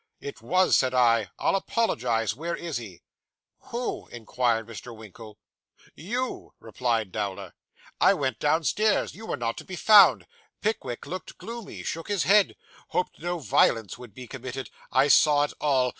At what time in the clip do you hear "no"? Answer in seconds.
13.19-13.37